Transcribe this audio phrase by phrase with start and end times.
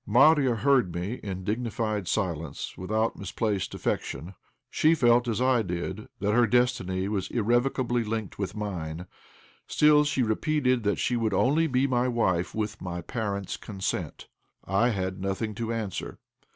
[0.07, 4.33] Marya heard me in dignified silence, without misplaced affectation.
[4.71, 9.05] She felt as I did, that her destiny was irrevocably linked with mine;
[9.67, 14.27] still, she repeated that she would only be my wife with my parents' consent.
[14.65, 16.17] I had nothing to answer.